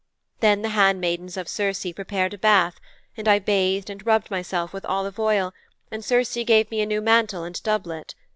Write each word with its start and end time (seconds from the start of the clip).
Then 0.39 0.63
the 0.63 0.69
handmaidens 0.69 1.37
of 1.37 1.47
Circe 1.47 1.85
prepared 1.93 2.33
a 2.33 2.37
bath, 2.39 2.79
and 3.15 3.27
I 3.27 3.37
bathed 3.37 3.87
and 3.87 4.03
rubbed 4.03 4.31
myself 4.31 4.73
with 4.73 4.83
olive 4.87 5.19
oil, 5.19 5.53
and 5.91 6.03
Circe 6.03 6.33
gave 6.43 6.71
me 6.71 6.81
a 6.81 6.87
new 6.87 7.01
mantle 7.01 7.43
and 7.43 7.61
doublet. 7.61 8.15